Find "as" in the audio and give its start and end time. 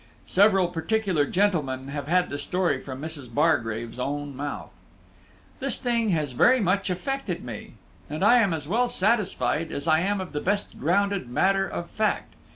8.51-8.67, 9.71-9.87